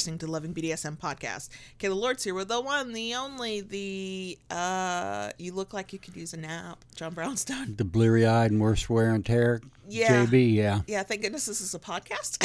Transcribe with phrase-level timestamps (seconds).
[0.00, 1.50] listening to the Loving BDSM podcast.
[1.78, 6.16] Kayla Lords here with the one, the only, the uh, you look like you could
[6.16, 7.76] use a nap, John Brownstone.
[7.76, 9.60] The bleary eyed and worse wear and tear.
[9.86, 10.24] Yeah.
[10.24, 10.80] JB, yeah.
[10.86, 12.38] Yeah, thank goodness this is a podcast.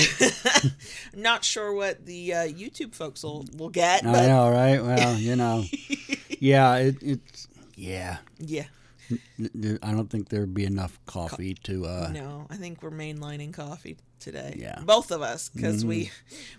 [1.15, 4.83] Not sure what the uh, YouTube folks will, will get, I know, right?
[4.83, 5.63] Well, you know.
[6.41, 7.47] yeah, it, it's,
[7.77, 8.17] yeah.
[8.37, 8.65] yeah,
[9.11, 13.97] I don't think there'd be enough coffee to, uh, no, I think we're mainlining coffee
[14.19, 14.55] today.
[14.57, 14.79] Yeah.
[14.83, 16.11] both of us because we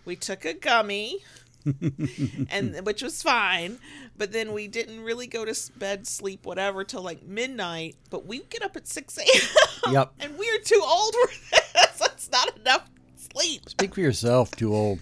[0.04, 1.18] we took a gummy.
[2.50, 3.78] and which was fine,
[4.16, 7.96] but then we didn't really go to bed, sleep, whatever, till like midnight.
[8.08, 9.92] But we get up at six a.m.
[9.92, 10.12] Yep.
[10.20, 11.98] and we're too old for this.
[11.98, 13.68] That's not enough sleep.
[13.68, 15.00] speak for yourself, too old.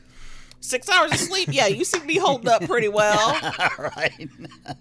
[0.65, 3.39] Six hours of sleep, yeah, you seem to be holding up pretty well.
[3.79, 4.29] right.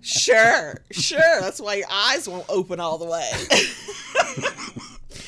[0.02, 1.20] Sure, sure.
[1.42, 3.30] That's why your eyes won't open all the way.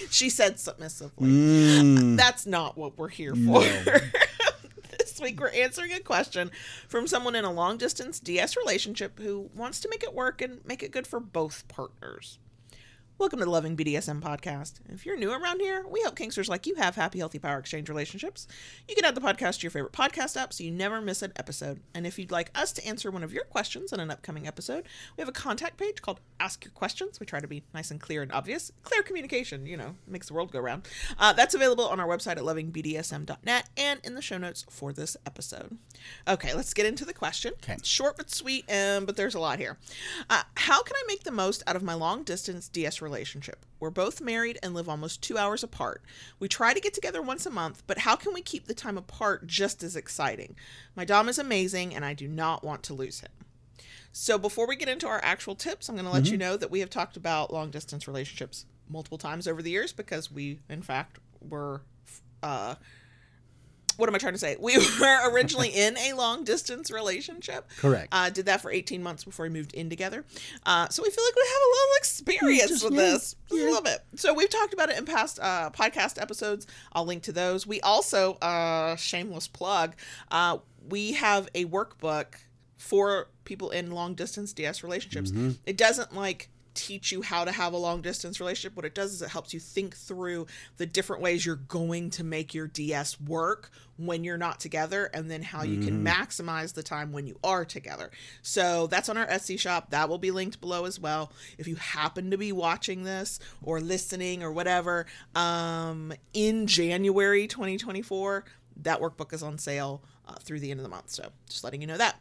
[0.10, 1.28] she said submissively.
[1.28, 3.62] Mm, That's not what we're here for.
[4.98, 6.52] this week we're answering a question
[6.88, 10.64] from someone in a long distance DS relationship who wants to make it work and
[10.66, 12.40] make it good for both partners.
[13.18, 14.74] Welcome to the Loving BDSM podcast.
[14.90, 17.88] If you're new around here, we help Kinksters like you have happy, healthy power exchange
[17.88, 18.46] relationships.
[18.90, 21.32] You can add the podcast to your favorite podcast app so you never miss an
[21.38, 21.80] episode.
[21.94, 24.84] And if you'd like us to answer one of your questions in an upcoming episode,
[25.16, 27.22] we have a contact page called Ask Your Questions.
[27.22, 28.74] We try to be nice and clear and obvious.
[28.84, 30.86] Clear communication, you know, makes the world go round.
[31.18, 35.16] Uh, that's available on our website at lovingbdsm.net and in the show notes for this
[35.26, 35.78] episode.
[36.28, 37.54] Okay, let's get into the question.
[37.64, 37.78] Okay.
[37.82, 39.78] Short but sweet, um, but there's a lot here.
[40.30, 43.66] Uh, how can I make the most out of my long distance DS relationship?
[43.80, 46.04] We're both married and live almost two hours apart.
[46.40, 48.98] We try to get together once a month, but how can we keep the time
[48.98, 50.58] apart just as exciting?
[50.96, 53.32] My Dom is amazing, and I do not want to lose him.
[54.12, 56.72] So before we get into our actual tips, I'm going to let you know that
[56.72, 60.82] we have talked about long distance relationships multiple times over the years because we, in
[60.82, 61.82] fact, were.
[62.44, 62.76] Uh,
[63.98, 64.56] what am I trying to say?
[64.60, 67.70] We were originally in a long distance relationship.
[67.78, 68.10] Correct.
[68.12, 70.26] Uh, did that for 18 months before we moved in together.
[70.66, 73.36] Uh, so we feel like we have a little experience Just- with yeah, this.
[73.52, 74.00] A little bit.
[74.16, 76.68] So we've talked about it in past uh, podcast episodes.
[76.94, 77.66] I'll link to those.
[77.68, 79.96] We also, uh, shameless plug,
[80.32, 80.58] uh,
[80.90, 82.36] we have a workbook
[82.78, 85.32] for people in long distance DS relationships.
[85.66, 88.76] It doesn't like teach you how to have a long distance relationship.
[88.76, 90.48] What it does is it helps you think through
[90.78, 95.32] the different ways you're going to make your DS work when you're not together and
[95.32, 98.12] then how you can maximize the time when you are together.
[98.42, 99.92] So that's on our Etsy shop.
[99.92, 101.32] That will be linked below as well.
[101.58, 108.44] If you happen to be watching this or listening or whatever um, in January 2024,
[108.84, 111.12] that workbook is on sale uh, through the end of the month.
[111.12, 112.20] So just letting you know that.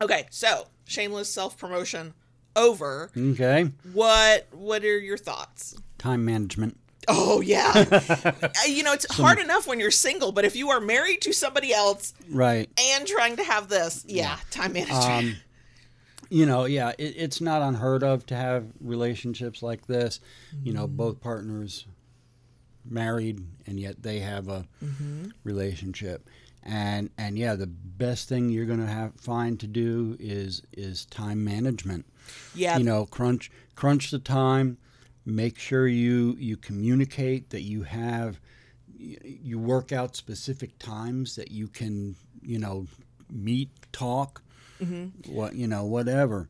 [0.00, 2.14] Okay, so shameless self promotion
[2.56, 3.10] over.
[3.16, 3.70] Okay.
[3.92, 5.76] What what are your thoughts?
[5.98, 6.78] Time management.
[7.06, 7.72] Oh yeah,
[8.24, 11.32] Uh, you know it's hard enough when you're single, but if you are married to
[11.34, 12.70] somebody else Right.
[12.80, 15.04] and trying to have this, yeah, time management.
[15.04, 15.36] Um,
[16.30, 20.18] you know, yeah, it, it's not unheard of to have relationships like this.
[20.62, 21.86] You know, both partners
[22.88, 24.66] married, and yet they have a
[25.44, 26.28] relationship.
[26.64, 31.04] And and yeah, the best thing you're going to have find to do is is
[31.06, 32.06] time management.
[32.54, 34.78] yeah, You know, crunch crunch the time.
[35.26, 38.40] Make sure you you communicate that you have
[38.96, 42.86] you, you work out specific times that you can you know
[43.30, 44.42] meet talk
[44.80, 45.32] mm-hmm.
[45.32, 46.48] what you know whatever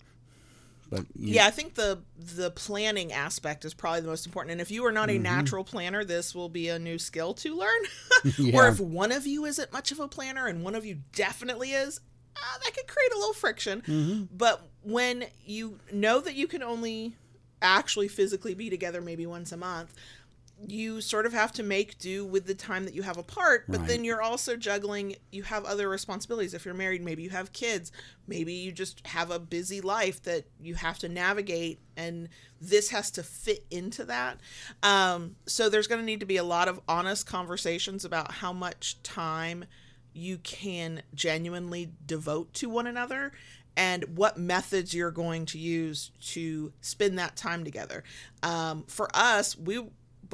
[0.95, 1.47] but you- yeah.
[1.47, 4.53] I think the the planning aspect is probably the most important.
[4.53, 5.19] And if you are not Mm-hmm.
[5.27, 7.81] a natural planner, this will be a new skill to learn.
[8.39, 8.57] Yeah.
[8.59, 11.73] Or if one of you isn't much of a planner and one of you definitely
[11.73, 12.01] is,
[12.37, 13.83] uh, that could create a little friction.
[13.83, 14.23] Mm-hmm.
[14.35, 17.17] But when you know that you can only
[17.61, 19.93] actually physically be together maybe once a month,
[20.67, 23.65] you sort of have to make do with the time that you have apart.
[23.69, 26.55] But then you're also juggling, you have other responsibilities.
[26.55, 27.93] If you're married, maybe you have kids,
[28.27, 32.29] maybe you just have a busy life that you have to navigate, and
[32.61, 34.41] this has to fit into that.
[34.83, 38.53] Um, so there's going to need to be a lot of honest conversations about how
[38.53, 39.65] much time
[40.15, 43.33] you can genuinely devote to one another
[43.77, 48.05] and what methods you're going to use to spend that time together.
[48.43, 49.85] Um, for us, we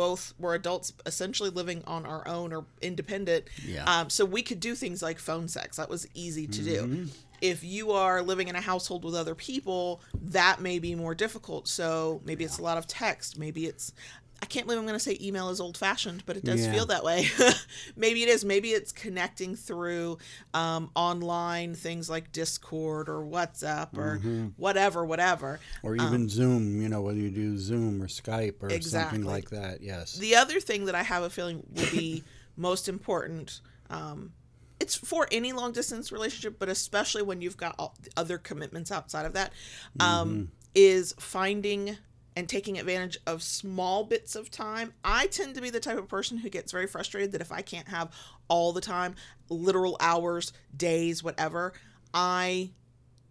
[0.00, 3.44] both were adults essentially living on our own or independent.
[3.62, 3.84] Yeah.
[3.84, 5.76] Um, so we could do things like phone sex.
[5.76, 7.06] That was easy to do.
[7.42, 11.68] If you are living in a household with other people, that may be more difficult.
[11.68, 13.38] So maybe it's a lot of text.
[13.38, 13.92] Maybe it's
[14.42, 16.72] I can't believe I'm going to say email is old fashioned, but it does Yeah.
[16.72, 17.28] feel that way.
[17.96, 18.44] Maybe it is.
[18.44, 20.16] Maybe it's connecting through
[20.54, 24.46] um, online things like Discord or WhatsApp or Mm-hmm.
[24.56, 25.60] whatever, whatever.
[25.82, 29.18] or even Zoom, you know, whether you do Zoom or Skype or Exactly.
[29.18, 29.82] something like that.
[29.82, 30.14] Yes.
[30.14, 32.22] The other thing that I have a feeling will be
[32.56, 33.60] most important
[33.90, 34.32] um,
[34.78, 39.26] it's for any long distance relationship, but especially when you've got all other commitments outside
[39.26, 39.52] of that,
[39.98, 41.98] um, is finding
[42.36, 44.92] and taking advantage of small bits of time.
[45.04, 47.62] I tend to be the type of person who gets very frustrated that if I
[47.62, 48.12] can't have
[48.48, 49.14] all the time,
[49.48, 51.72] literal hours, days, whatever,
[52.14, 52.70] I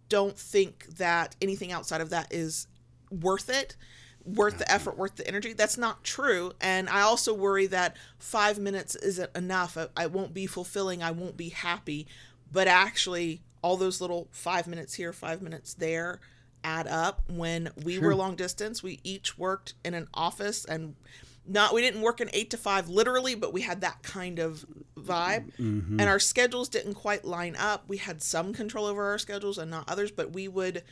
[0.08, 2.66] don't think that anything outside of that is
[3.10, 3.76] worth it
[4.24, 5.52] worth the effort worth the energy.
[5.52, 6.52] That's not true.
[6.60, 9.76] And i also worry that five minutes isn't enough.
[9.76, 11.02] I, I won't be fulfilling.
[11.02, 12.06] I won't be happy.
[12.52, 16.20] But actually all those little five minutes here five minutes there
[16.64, 18.04] add up when we Sure.
[18.04, 18.82] were long distance.
[18.82, 20.94] We each worked in an office and
[21.46, 24.64] not we didn't work an eight to five literally but we had that kind of
[24.96, 25.52] vibe.
[25.56, 25.98] Mm-hmm.
[25.98, 27.84] And our schedules didn't quite line up.
[27.88, 30.82] We had some control over our schedules and not others but we would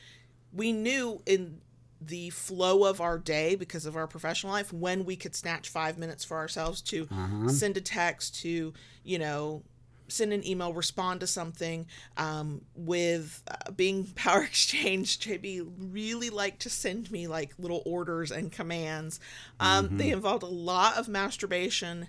[0.52, 1.60] we knew in
[2.00, 5.98] the flow of our day because of our professional life when we could snatch five
[5.98, 7.48] minutes for ourselves to uh-huh.
[7.48, 8.72] send a text to
[9.02, 9.62] you know
[10.08, 16.60] send an email respond to something um, with uh, being power exchange jb really liked
[16.60, 19.20] to send me like little orders and commands.
[19.60, 22.08] Um, they involved a lot of masturbation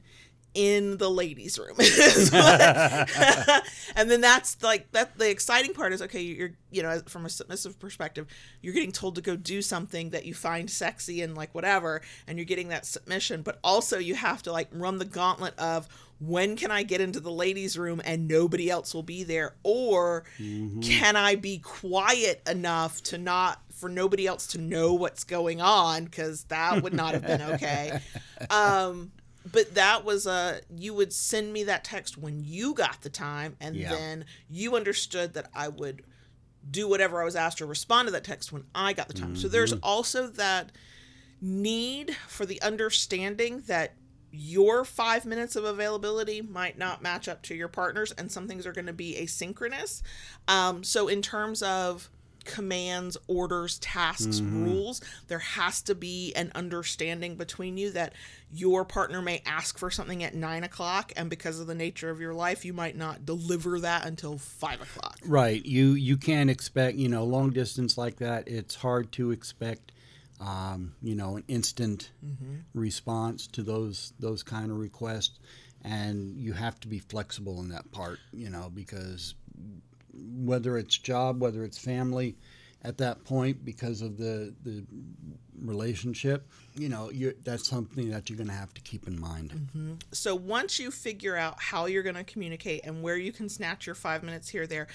[0.55, 1.75] in the ladies room
[3.95, 7.29] and then that's like that the exciting part is okay you're you know from a
[7.29, 8.25] submissive perspective
[8.61, 12.39] you're getting told to go do something that you find sexy and like whatever and
[12.39, 15.87] you're getting that submission but also you have to like run the gauntlet of
[16.19, 19.55] when can i get into the ladies room and nobody else will be there?
[19.63, 20.23] Or
[20.81, 26.05] can i be quiet enough to not for nobody else to know what's going on?
[26.05, 27.99] Because that would not have been okay.
[28.49, 29.11] Um
[29.51, 33.55] but that was a you would send me that text when you got the time
[33.61, 33.89] and Yeah.
[33.89, 36.03] then you understood that i would
[36.69, 39.35] do whatever i was asked or respond to that text when i got the time.
[39.35, 40.71] So there's also that
[41.41, 43.93] need for the understanding that
[44.31, 48.65] your five minutes of availability might not match up to your partner's and some things
[48.65, 50.01] are going to be asynchronous
[50.47, 52.09] um, so in terms of
[52.45, 58.13] commands orders tasks rules there has to be an understanding between you that
[58.51, 62.19] your partner may ask for something at nine o'clock and because of the nature of
[62.19, 65.63] your life you might not deliver that until five o'clock Right.
[65.65, 68.47] You you can't expect you know long distance like that.
[68.47, 69.91] It's hard to expect
[70.39, 72.11] um, you know an instant
[72.73, 75.39] response to those those kind of requests,
[75.83, 78.19] and you have to be flexible in that part.
[78.31, 79.35] You know because
[80.13, 82.35] whether it's job, whether it's family,
[82.83, 84.85] at that point because of the the
[85.61, 89.99] relationship, you know you that's something that you're going to have to keep in mind.
[90.11, 93.85] so once you figure out how you're going to communicate and where you can snatch
[93.85, 94.87] your five minutes here there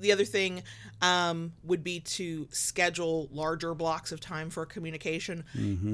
[0.00, 0.62] the other thing
[1.02, 5.44] um, would be to schedule larger blocks of time for communication.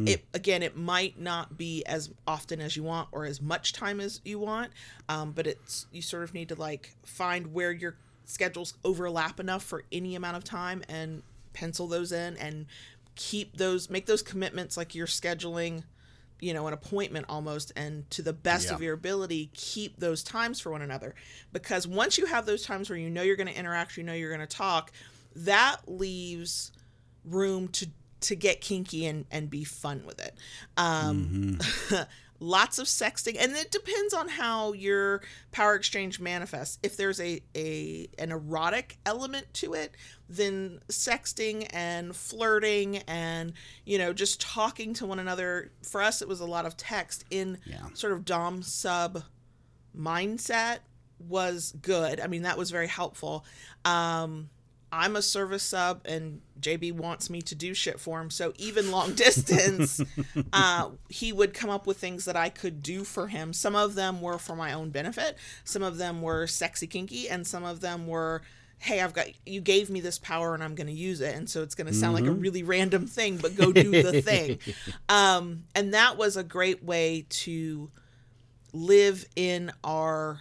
[0.09, 4.01] It again it might not be as often as you want or as much time
[4.01, 4.73] as you want
[5.09, 9.63] um, but it's you sort of need to like find where your schedules overlap enough
[9.63, 11.23] for any amount of time and
[11.53, 12.67] pencil those in and
[13.15, 15.83] keep those make those commitments like you're scheduling
[16.43, 20.61] you know an appointment almost and to the best of your ability keep those times
[20.61, 21.15] for one another.
[21.53, 24.13] Because once you have those times where you know you're going to interact you know
[24.13, 24.91] you're going to talk
[25.37, 26.73] that leaves
[27.25, 27.89] room to
[28.21, 30.35] to get kinky and and be fun with it.
[30.77, 31.59] Um
[32.43, 35.23] lots of sexting and it depends on how your
[35.53, 36.79] power exchange manifests.
[36.83, 39.95] If there's a, a an erotic element to it
[40.29, 43.53] then sexting and flirting and
[43.85, 47.25] you know just talking to one another for us it was a lot of text
[47.31, 47.87] in Yeah.
[47.95, 49.23] sort of dom sub
[49.97, 50.79] mindset
[51.19, 52.19] was good.
[52.19, 53.45] I mean that was very helpful.
[53.85, 54.49] Um
[54.93, 58.31] I'm a service sub and JB wants me to do shit for him.
[58.31, 60.03] So even long distance,
[60.53, 63.55] uh, he would come up with things that I could do for him.
[63.55, 67.47] Some of them were for my own benefit, some of them were sexy kinky, and
[67.47, 68.43] some of them were,
[68.79, 71.37] hey, I've got, you gave me this power and I'm going to use it.
[71.37, 74.21] And so it's going to sound like a really random thing, but go do the
[74.21, 74.59] thing.
[75.09, 77.91] Um, and that was a great way to
[78.73, 80.41] live in our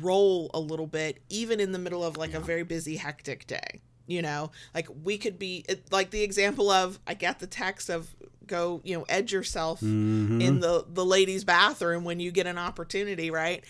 [0.00, 3.80] role a little bit even in the middle of like a very busy hectic day
[4.08, 4.50] you know?
[4.74, 8.08] Like we could be it, like the example of i got the text of
[8.48, 10.40] go you know edge yourself mm-hmm.
[10.40, 13.62] in the the ladies bathroom when you get an opportunity right?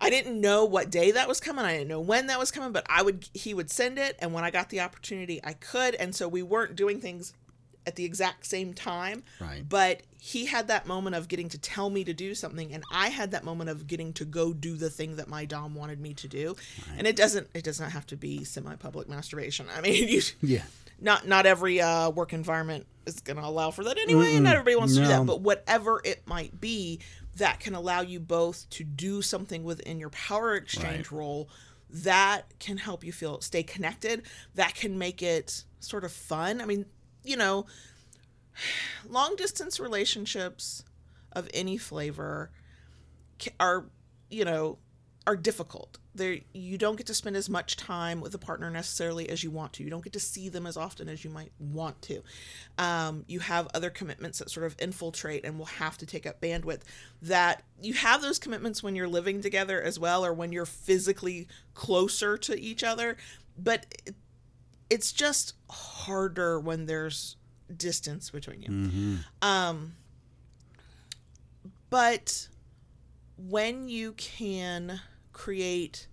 [0.00, 1.64] I didn't know what day that was coming.
[1.64, 4.32] I didn't know when that was coming, but I would he would send it and
[4.32, 5.94] when I got the opportunity, I could.
[5.96, 7.34] And so we weren't doing things
[7.88, 9.24] at the exact same time.
[9.40, 9.68] Right.
[9.68, 13.08] But he had that moment of getting to tell me to do something and I
[13.08, 16.12] had that moment of getting to go do the thing that my dom wanted me
[16.14, 16.54] to do.
[16.96, 19.66] And it doesn't it doesn't have to be semi-public masturbation.
[19.76, 20.62] I mean, you Yeah.
[21.00, 24.34] not not every uh, work environment is going to allow for that anyway.
[24.34, 27.00] and Not everybody wants to do that, but whatever it might be,
[27.36, 31.48] that can allow you both to do something within your power exchange role
[31.90, 34.22] that can help you feel stay connected
[34.56, 36.84] that can make it sort of fun i mean
[37.24, 37.66] you know
[39.08, 40.84] long distance relationships
[41.32, 42.50] of any flavor
[43.60, 43.86] are
[44.30, 44.78] you know
[45.26, 45.98] are difficult.
[46.14, 49.50] There you don't get to spend as much time with a partner necessarily as you
[49.50, 49.84] want to.
[49.84, 52.22] You don't get to see them as often as you might want to.
[52.78, 56.40] Um, you have other commitments that sort of infiltrate and will have to take up
[56.40, 56.80] bandwidth.
[57.20, 61.46] That you have those commitments when you're living together as well or when you're physically
[61.74, 63.18] closer to each other
[63.58, 63.86] but
[64.90, 67.36] it's just harder when there's
[67.74, 68.68] distance between you.
[68.68, 69.16] Mm-hmm.
[69.42, 69.94] Um
[71.90, 72.48] but
[73.36, 75.00] when you can
[75.32, 76.06] create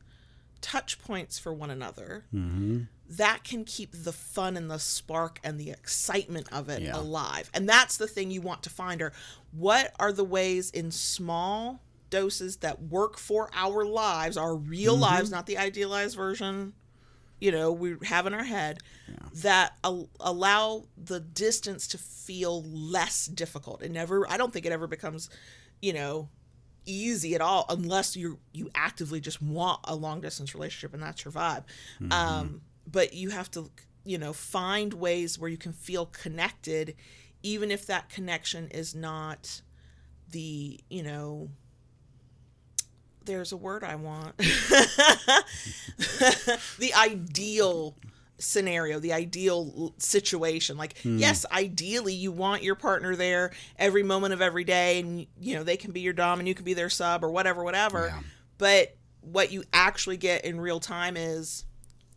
[0.62, 2.84] touch points for one another, mm-hmm.
[3.10, 6.98] that can keep the fun and the spark and the excitement of it Yeah.
[6.98, 7.50] alive.
[7.54, 9.12] And that's the thing you want to find are
[9.52, 15.04] what are the ways in small doses that work for our lives, our real mm-hmm.
[15.04, 16.74] lives, not the idealized version
[17.40, 18.80] you know we have in our head
[19.42, 23.82] that al- allow the distance to feel less difficult.
[23.84, 25.30] It never i don't think it ever becomes
[25.82, 26.30] you know
[26.86, 31.26] easy at all unless you you actively just want a long distance relationship and that's
[31.26, 31.64] your vibe.
[32.12, 32.62] Um
[32.92, 33.70] but you have to
[34.04, 36.96] you know find ways where you can feel connected
[37.44, 39.62] even if that connection is not
[40.32, 41.50] the you know
[43.26, 44.38] there's a word I want.
[44.38, 45.44] the
[46.96, 47.96] ideal
[48.38, 50.78] scenario, the ideal situation.
[50.78, 51.18] Like, hmm.
[51.18, 55.64] yes, ideally you want your partner there every moment of every day and you know,
[55.64, 58.08] they can be your dom and you can be their sub or whatever whatever.
[58.08, 58.20] Yeah.
[58.58, 61.66] But what you actually get in real time is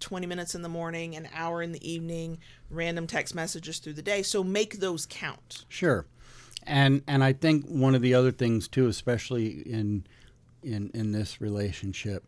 [0.01, 2.39] 20 minutes in the morning, an hour in the evening,
[2.71, 4.23] random text messages through the day.
[4.23, 5.65] So make those count.
[5.69, 6.07] Sure,
[6.65, 10.07] and and I think one of the other things too, especially in
[10.63, 12.27] in in this relationship,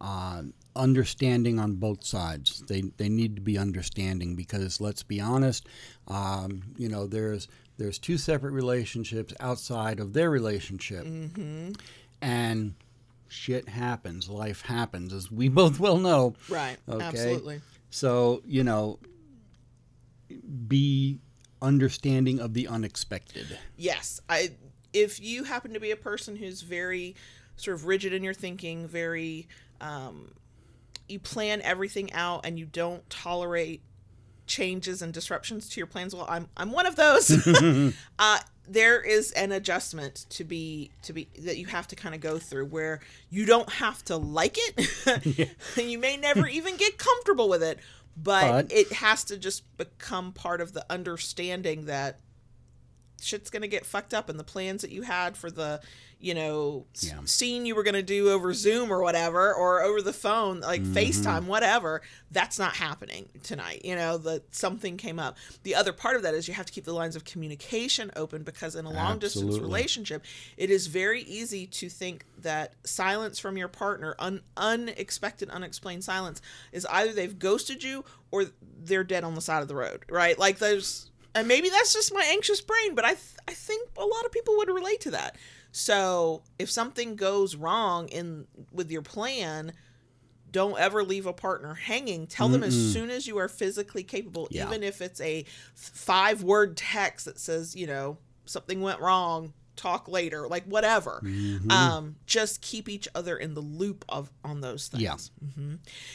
[0.00, 0.42] uh,
[0.74, 2.62] understanding on both sides.
[2.66, 5.66] They they need to be understanding because let's be honest,
[6.08, 7.48] um, you know, there's
[7.78, 11.06] there's two separate relationships outside of their relationship,
[12.20, 12.74] and
[13.28, 16.34] shit happens, life happens, as we both well know.
[16.48, 16.76] Right.
[16.88, 17.04] Okay.
[17.04, 17.60] Absolutely.
[17.90, 18.98] So you know,
[20.68, 21.18] be
[21.60, 23.46] understanding of the unexpected.
[23.76, 24.50] yes i
[24.92, 27.14] if you happen to be a person who's very
[27.62, 29.46] sort of rigid in your thinking very
[29.80, 30.32] um,
[31.08, 33.82] you plan everything out and you don't tolerate
[34.46, 36.14] changes and disruptions to your plans.
[36.14, 37.30] Well i'm i'm one of those.
[38.18, 38.38] Uh
[38.68, 42.38] there is an adjustment to be to be that you have to kind of go
[42.38, 45.50] through where you don't have to like it.
[45.76, 47.78] You may never even get comfortable with it
[48.16, 52.20] but, But- it has to just become part of the understanding that
[53.22, 55.80] shit's gonna get fucked up and the plans that you had for the
[56.22, 57.18] you know Yeah.
[57.24, 60.94] scene you were gonna do over zoom or whatever or over the phone like mm-hmm.
[60.94, 62.00] facetime whatever
[62.30, 65.36] that's not happening tonight you know that something came up.
[65.64, 68.44] The other part of that is you have to keep the lines of communication open
[68.44, 70.24] because in a long distance relationship
[70.56, 76.40] it is very easy to think that silence from your partner un- unexpected unexplained silence
[76.70, 78.46] is either they've ghosted you or
[78.84, 80.38] they're dead on the side of the road right?
[80.38, 84.04] Like there's and maybe that's just my anxious brain but i th- i think a
[84.04, 85.36] lot of people would relate to that.
[85.74, 89.72] So if something goes wrong in with your plan
[90.50, 92.26] don't ever leave a partner hanging.
[92.26, 94.66] Tell them as soon as you are physically capable Yeah.
[94.66, 100.06] even if it's a five word text that says you know something went wrong talk
[100.08, 101.22] later like whatever
[101.70, 105.16] um just keep each other in the loop of on those things Yeah.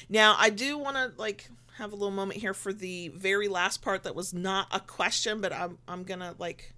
[0.09, 3.81] now, I do want to like have a little moment here for the very last
[3.81, 6.73] part that was not a question, but I'm I'm gonna like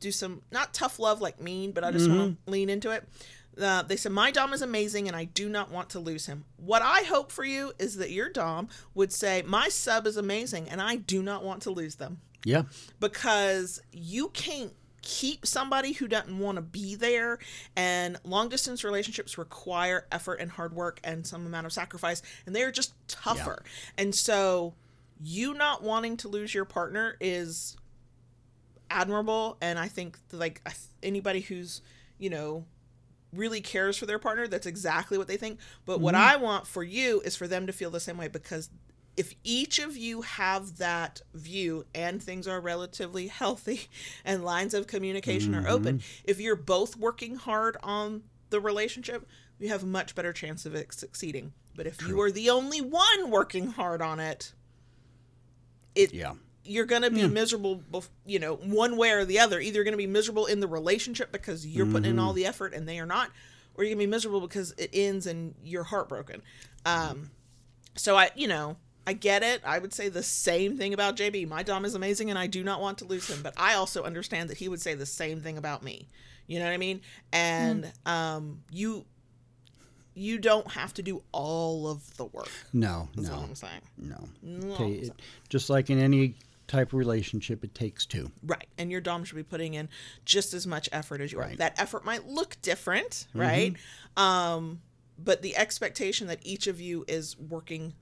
[0.00, 3.08] do some not tough love like mean, but I just want to lean into it.
[3.60, 6.44] Uh, they said my dom is amazing and I do not want to lose him.
[6.56, 10.68] What I hope for you is that your dom would say my sub is amazing
[10.70, 12.62] and I do not want to lose them Yeah.
[12.98, 14.72] because you can't
[15.02, 17.38] keep somebody who doesn't want to be there
[17.76, 22.54] and long distance relationships require effort and hard work and some amount of sacrifice and
[22.54, 23.64] they're just tougher.
[23.98, 24.74] And so
[25.22, 27.76] you not wanting to lose your partner is
[28.90, 30.60] admirable and i think like
[31.02, 31.80] anybody who's
[32.18, 32.62] you know
[33.32, 35.58] really cares for their partner that's exactly what they think.
[35.86, 36.24] But what mm-hmm.
[36.24, 38.68] i want for you is for them to feel the same way because
[39.16, 43.82] if each of you have that view and things are relatively healthy
[44.24, 49.26] and lines of communication are open if you're both working hard on the relationship
[49.58, 52.80] you have a much better chance of it succeeding but if you are the only
[52.80, 54.52] one working hard on it
[55.94, 56.34] it Yeah.
[56.64, 59.60] you're going to be miserable, bef- you know, one way or the other.
[59.60, 62.46] Either you're going to be miserable in the relationship because you're putting in all the
[62.46, 63.30] effort and they are not,
[63.74, 66.40] or you're going to be miserable because it ends and you're heartbroken.
[66.86, 67.30] Um,
[67.96, 69.60] so I, you know, I get it.
[69.64, 71.48] I would say the same thing about JB.
[71.48, 74.04] My Dom is amazing and I do not want to lose him, but I also
[74.04, 76.08] understand that he would say the same thing about me.
[76.46, 77.00] You know what I mean?
[77.32, 79.04] And um you
[80.14, 82.50] you don't have to do all of the work.
[82.72, 83.80] No, That's no, what I'm saying.
[83.96, 84.28] no.
[84.42, 85.12] No, Okay, it,
[85.48, 86.34] just like in any
[86.68, 88.30] type of relationship, it takes two.
[88.44, 88.66] Right.
[88.78, 89.88] And your Dom should be putting in
[90.26, 91.44] just as much effort as you are.
[91.46, 91.58] Right.
[91.58, 93.74] That effort might look different, right?
[94.16, 94.80] Um,
[95.18, 97.94] but the expectation that each of you is working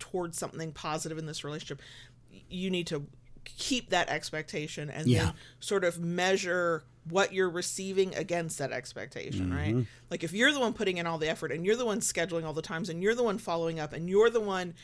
[0.00, 1.80] towards something positive in this relationship,
[2.48, 3.06] you need to
[3.44, 5.24] keep that expectation and Yeah.
[5.24, 9.74] then sort of measure what you're receiving against that expectation, right?
[9.74, 9.82] Mm-hmm.
[10.10, 12.44] Like if you're the one putting in all the effort and you're the one scheduling
[12.44, 14.74] all the times and you're the one following up and you're the one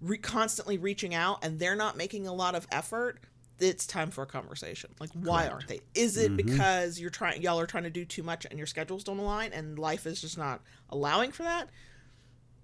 [0.00, 3.20] re- constantly reaching out and they're not making a lot of effort,
[3.58, 4.90] it's time for a conversation.
[4.98, 5.80] Like why aren't they?
[5.94, 6.48] Is it mm-hmm.
[6.48, 9.52] because you're trying y'all are trying to do too much and your schedules don't align
[9.52, 11.68] and life is just not allowing for that?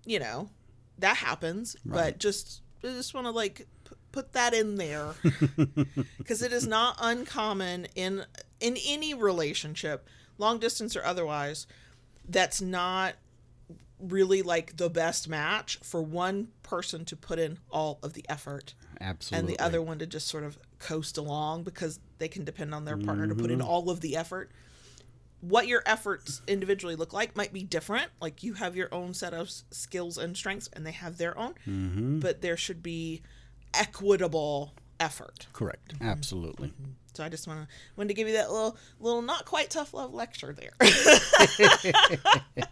[0.05, 0.49] You know,
[1.03, 5.15] that happens, but just I just want to like p- put that in there
[6.19, 8.25] because it is not uncommon in
[8.61, 11.67] in any relationship, long distance or otherwise,
[12.29, 13.15] that's not
[14.01, 18.75] really like the best match for one person to put in all of the effort
[19.01, 19.39] Absolutely.
[19.39, 22.85] and the other one to just sort of coast along because they can depend on
[22.85, 23.69] their partner to put in mm-hmm.
[23.69, 24.51] all of the effort.
[25.43, 28.11] What your efforts individually look like might be different.
[28.21, 31.55] Like you have your own set of skills and strengths, and they have their own,
[32.21, 33.23] but there should be
[33.75, 35.49] equitable effort.
[35.53, 35.95] Correct.
[36.01, 36.73] Absolutely.
[37.15, 39.93] So I just want to wanted to give you that little little not quite tough
[39.93, 40.73] love lecture there.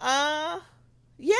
[0.00, 0.60] uh,
[1.18, 1.34] yeah.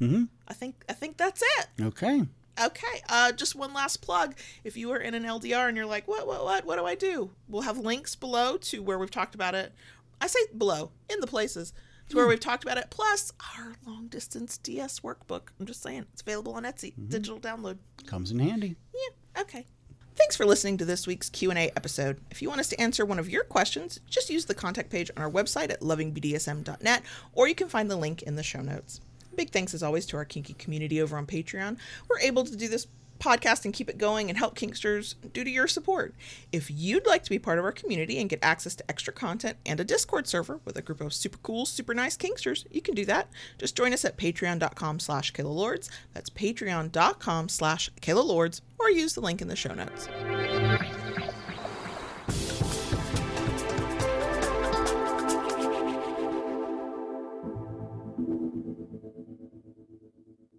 [0.00, 0.28] Mhm.
[0.48, 1.66] I think I think that's it.
[1.80, 2.22] Okay.
[2.60, 3.02] Okay.
[3.08, 4.34] Uh, just one last plug.
[4.64, 6.94] If you are in an LDR and you're like, what, what, what, what do I
[6.94, 7.30] do?
[7.48, 9.72] We'll have links below to where we've talked about it.
[10.20, 11.72] I say below, in the places
[12.10, 12.86] to where we've talked about it.
[12.90, 15.48] Plus our long distance DS workbook.
[15.58, 17.78] I'm just saying, it's available on Etsy, digital download.
[18.06, 18.76] Comes in handy.
[18.94, 19.42] Yeah.
[19.42, 19.66] Okay.
[20.14, 22.20] Thanks for listening to this week's Q&A episode.
[22.30, 25.10] If you want us to answer one of your questions, just use the contact page
[25.16, 29.00] on our website at lovingbdsm.net or you can find the link in the show notes.
[29.36, 31.76] Big thanks as always to our kinky community over on Patreon.
[32.08, 32.86] We're able to do this
[33.22, 36.14] podcast and keep it going and help kinksters due to your support.
[36.50, 39.58] If you'd like to be part of our community and get access to extra content
[39.64, 42.94] and a Discord server with a group of super cool, super nice kinksters, you can
[42.94, 43.28] do that.
[43.58, 45.88] Just join us at patreon.com slash Lords.
[46.12, 50.08] That's patreon.com slash Lords or use the link in the show notes.